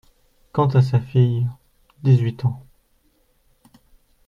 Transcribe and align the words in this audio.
Quant 0.51 0.67
à 0.69 0.81
sa 0.81 0.99
fille… 0.99 1.45
dix-huit 2.01 2.43
ans… 2.43 2.63